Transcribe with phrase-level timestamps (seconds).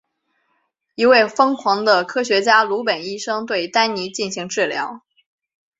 [0.95, 5.03] 一位疯狂的科学家鲁本医生对丹尼进行治疗。